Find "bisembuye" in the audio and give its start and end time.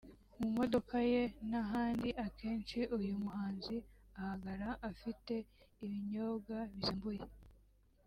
6.75-7.25